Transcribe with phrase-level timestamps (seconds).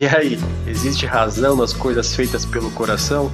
[0.00, 3.30] E aí, existe razão nas coisas feitas pelo coração?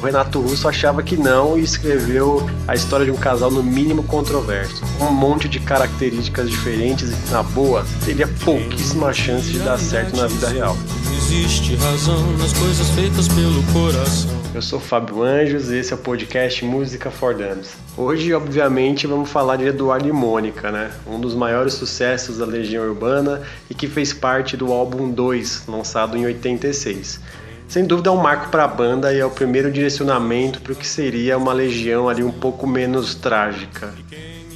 [0.00, 4.04] O Renato Russo achava que não e escreveu a história de um casal no mínimo
[4.04, 4.80] controverso.
[5.00, 10.28] Um monte de características diferentes e, na boa, teria pouquíssima chance de dar certo na
[10.28, 10.76] vida real.
[11.16, 14.37] Existe razão nas coisas feitas pelo coração.
[14.54, 17.76] Eu sou Fábio Anjos e esse é o podcast Música for Dummies.
[17.96, 20.90] Hoje, obviamente, vamos falar de Eduardo e Mônica, né?
[21.06, 26.16] Um dos maiores sucessos da Legião Urbana e que fez parte do álbum 2, lançado
[26.16, 27.20] em 86.
[27.68, 30.76] Sem dúvida é um marco para a banda e é o primeiro direcionamento para o
[30.76, 33.92] que seria uma Legião ali um pouco menos trágica.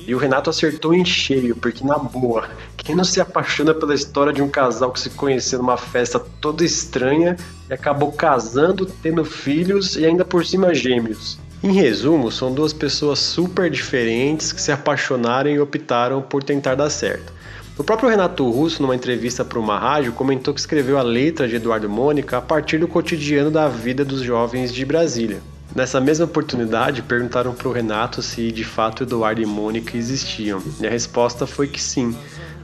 [0.06, 2.48] E o Renato acertou em cheio, porque na boa,
[2.82, 6.64] quem não se apaixona pela história de um casal que se conheceu numa festa toda
[6.64, 7.36] estranha
[7.70, 11.38] e acabou casando, tendo filhos e ainda por cima gêmeos?
[11.62, 16.90] Em resumo, são duas pessoas super diferentes que se apaixonaram e optaram por tentar dar
[16.90, 17.32] certo.
[17.78, 21.56] O próprio Renato Russo, numa entrevista para uma rádio, comentou que escreveu a letra de
[21.56, 25.40] Eduardo Mônica a partir do cotidiano da vida dos jovens de Brasília.
[25.74, 30.86] Nessa mesma oportunidade, perguntaram para o Renato se de fato Eduardo e Mônica existiam, e
[30.86, 32.14] a resposta foi que sim,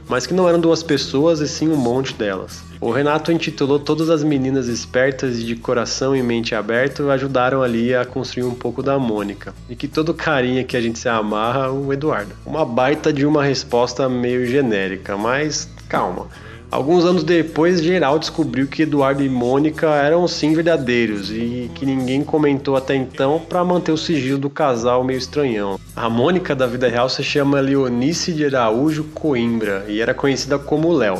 [0.09, 2.61] mas que não eram duas pessoas e sim um monte delas.
[2.81, 7.93] O Renato intitulou todas as meninas espertas e de coração e mente aberto ajudaram ali
[7.93, 11.71] a construir um pouco da Mônica, e que todo carinha que a gente se amarra,
[11.71, 12.33] o Eduardo.
[12.45, 16.27] Uma baita de uma resposta meio genérica, mas calma.
[16.71, 22.23] Alguns anos depois, geral descobriu que Eduardo e Mônica eram sim verdadeiros e que ninguém
[22.23, 25.79] comentou até então para manter o sigilo do casal meio estranhão.
[25.95, 30.93] A Mônica da vida real se chama Leonice de Araújo Coimbra e era conhecida como
[30.93, 31.17] Léo.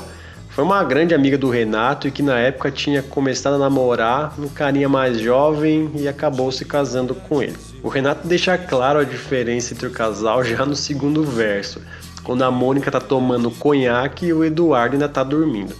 [0.49, 4.47] Foi uma grande amiga do Renato e que na época tinha começado a namorar um
[4.47, 7.55] carinha mais jovem e acabou se casando com ele.
[7.81, 11.81] O Renato deixa claro a diferença entre o casal já no segundo verso
[12.29, 15.73] quando a Mônica tá tomando conhaque e o Eduardo ainda tá dormindo.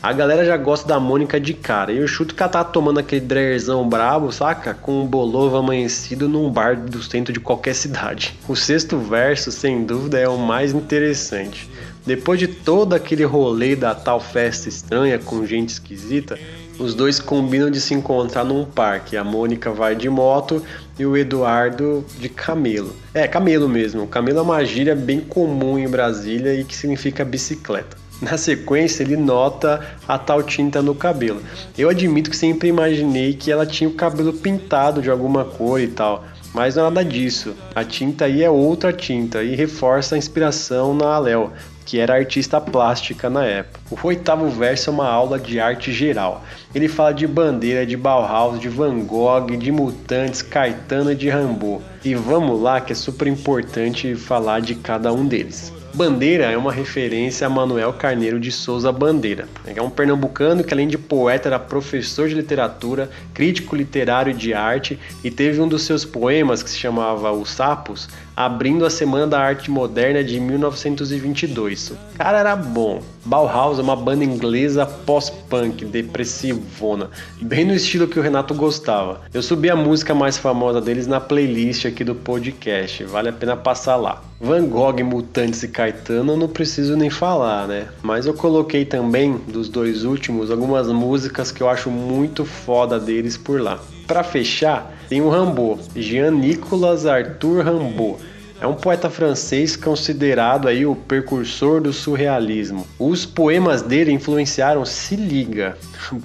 [0.00, 1.90] A galera já gosta da Mônica de cara.
[1.90, 4.72] E eu chuto que ela tá tomando aquele drerzão brabo, saca?
[4.74, 8.38] Com um bolovo amanhecido num bar do centro de qualquer cidade.
[8.46, 11.68] O sexto verso, sem dúvida, é o mais interessante.
[12.06, 16.38] Depois de todo aquele rolê da tal festa estranha com gente esquisita,
[16.78, 19.16] os dois combinam de se encontrar num parque.
[19.16, 20.62] A Mônica vai de moto
[20.98, 22.94] e o Eduardo de camelo.
[23.12, 24.06] É, camelo mesmo.
[24.06, 27.96] Camelo é uma gíria bem comum em Brasília e que significa bicicleta.
[28.20, 31.40] Na sequência, ele nota a tal tinta no cabelo.
[31.76, 35.86] Eu admito que sempre imaginei que ela tinha o cabelo pintado de alguma cor e
[35.86, 37.54] tal, mas não é nada disso.
[37.74, 41.52] A tinta aí é outra tinta e reforça a inspiração na Alel,
[41.84, 43.80] que era artista plástica na época.
[43.90, 46.44] O oitavo verso é uma aula de arte geral.
[46.74, 51.82] Ele fala de bandeira, de Bauhaus, de Van Gogh, de Mutantes, Caetano e de Rambo.
[52.04, 55.72] E vamos lá que é super importante falar de cada um deles.
[55.98, 59.48] Bandeira é uma referência a Manuel Carneiro de Souza Bandeira.
[59.66, 64.96] É um pernambucano que, além de poeta, era professor de literatura, crítico literário de arte
[65.24, 69.40] e teve um dos seus poemas, que se chamava Os Sapos, abrindo a Semana da
[69.40, 71.90] Arte Moderna de 1922.
[71.90, 73.02] O cara era bom.
[73.24, 77.10] Bauhaus é uma banda inglesa pós-punk, depressivona,
[77.42, 79.22] bem no estilo que o Renato gostava.
[79.34, 83.56] Eu subi a música mais famosa deles na playlist aqui do podcast, vale a pena
[83.56, 84.22] passar lá.
[84.40, 87.88] Van Gogh, Mutantes e Caetano não preciso nem falar, né?
[88.02, 93.36] Mas eu coloquei também, dos dois últimos, algumas músicas que eu acho muito foda deles
[93.36, 93.80] por lá.
[94.08, 98.18] Para fechar, tem o Rambo, Jean-Nicolas Arthur Rambo.
[98.58, 102.86] É um poeta francês considerado aí o precursor do surrealismo.
[102.98, 105.76] Os poemas dele influenciaram, se liga,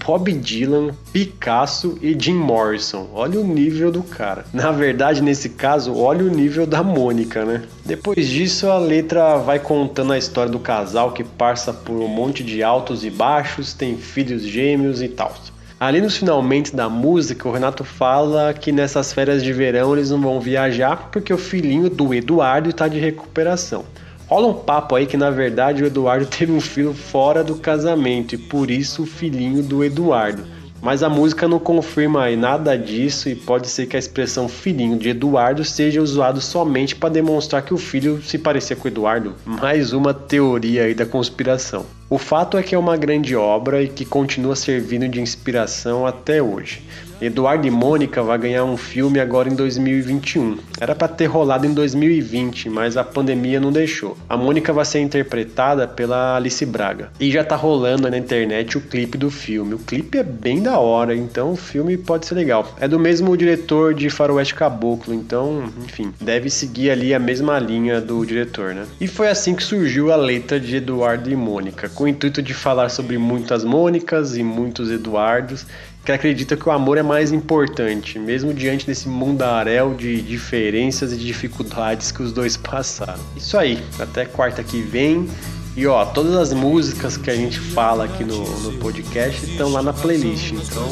[0.06, 3.10] Bob Dylan, Picasso e Jim Morrison.
[3.14, 4.46] Olha o nível do cara.
[4.54, 7.64] Na verdade, nesse caso, olha o nível da Mônica, né?
[7.86, 12.46] Depois disso, a letra vai contando a história do casal que passa por um monte
[12.46, 15.36] de altos e baixos, tem filhos gêmeos e tal.
[15.84, 20.22] Ali nos finalmente da música, o Renato fala que nessas férias de verão eles não
[20.22, 23.84] vão viajar porque o filhinho do Eduardo está de recuperação.
[24.26, 28.34] Rola um papo aí que na verdade o Eduardo teve um filho fora do casamento
[28.34, 30.46] e por isso o filhinho do Eduardo.
[30.82, 34.98] Mas a música não confirma aí nada disso e pode ser que a expressão filhinho
[34.98, 39.36] de Eduardo seja usado somente para demonstrar que o filho se parecia com Eduardo.
[39.46, 41.86] Mais uma teoria aí da conspiração.
[42.10, 46.42] O fato é que é uma grande obra e que continua servindo de inspiração até
[46.42, 46.84] hoje.
[47.22, 50.58] Eduardo e Mônica vai ganhar um filme agora em 2021.
[50.78, 54.18] Era para ter rolado em 2020, mas a pandemia não deixou.
[54.28, 57.12] A Mônica vai ser interpretada pela Alice Braga.
[57.22, 59.76] E já tá rolando na internet o clipe do filme.
[59.76, 62.76] O clipe é bem da hora, então o filme pode ser legal.
[62.78, 68.02] É do mesmo diretor de Faroeste Caboclo, então, enfim, deve seguir ali a mesma linha
[68.02, 68.86] do diretor, né?
[69.00, 72.54] E foi assim que surgiu a letra de Eduardo e Mônica com o intuito de
[72.54, 75.66] falar sobre muitas Mônicas e muitos Eduardos,
[76.04, 81.18] que acredita que o amor é mais importante, mesmo diante desse mundaréu de diferenças e
[81.18, 83.24] dificuldades que os dois passaram.
[83.38, 85.30] Isso aí, até quarta que vem.
[85.76, 89.82] E ó, todas as músicas que a gente fala aqui no, no podcast estão lá
[89.82, 90.88] na playlist, então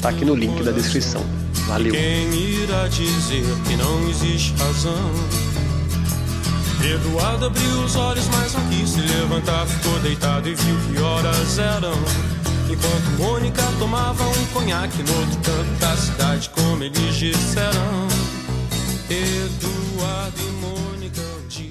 [0.00, 1.24] tá aqui no link da descrição.
[1.66, 1.92] Valeu.
[1.92, 5.10] Quem irá dizer que não existe razão?
[6.82, 11.58] Eduardo abriu os olhos, mas não quis se levantar, ficou deitado e viu que horas
[11.58, 11.92] eram.
[12.70, 18.08] Enquanto Mônica tomava um conhaque no outro canto da cidade, como eles disseram.
[19.10, 21.69] Eduardo e Mônica, um dia